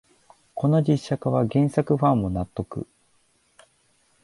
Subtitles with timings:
[0.55, 2.87] この実写化は原作ファンも納得